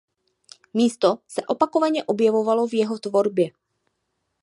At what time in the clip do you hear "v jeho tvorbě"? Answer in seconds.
2.67-3.47